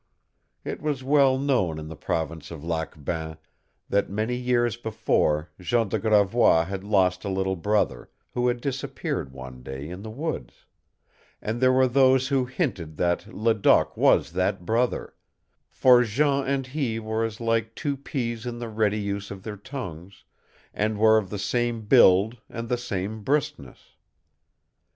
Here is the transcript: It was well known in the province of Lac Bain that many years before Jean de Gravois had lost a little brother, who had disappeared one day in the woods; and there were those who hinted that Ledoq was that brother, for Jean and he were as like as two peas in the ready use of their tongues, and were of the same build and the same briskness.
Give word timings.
It 0.65 0.81
was 0.81 1.03
well 1.03 1.37
known 1.37 1.77
in 1.77 1.87
the 1.87 1.95
province 1.95 2.49
of 2.49 2.63
Lac 2.63 3.05
Bain 3.05 3.37
that 3.87 4.09
many 4.09 4.35
years 4.35 4.75
before 4.75 5.51
Jean 5.59 5.89
de 5.89 5.99
Gravois 5.99 6.65
had 6.65 6.83
lost 6.83 7.23
a 7.23 7.29
little 7.29 7.55
brother, 7.55 8.09
who 8.33 8.47
had 8.47 8.61
disappeared 8.61 9.31
one 9.31 9.61
day 9.61 9.87
in 9.87 10.01
the 10.01 10.09
woods; 10.09 10.65
and 11.39 11.61
there 11.61 11.71
were 11.71 11.87
those 11.87 12.29
who 12.29 12.45
hinted 12.45 12.97
that 12.97 13.31
Ledoq 13.31 13.95
was 13.95 14.31
that 14.31 14.65
brother, 14.65 15.13
for 15.69 16.01
Jean 16.03 16.47
and 16.47 16.65
he 16.65 16.97
were 16.97 17.23
as 17.23 17.39
like 17.39 17.65
as 17.67 17.71
two 17.75 17.95
peas 17.95 18.47
in 18.47 18.57
the 18.57 18.69
ready 18.69 18.99
use 18.99 19.29
of 19.29 19.43
their 19.43 19.55
tongues, 19.57 20.23
and 20.73 20.97
were 20.97 21.19
of 21.19 21.29
the 21.29 21.37
same 21.37 21.81
build 21.83 22.37
and 22.49 22.69
the 22.69 22.75
same 22.77 23.21
briskness. 23.21 23.93